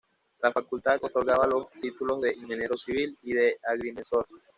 [0.41, 4.25] La Facultad otorgaba los títulos de Ingeniero Civil y de Agrimensor.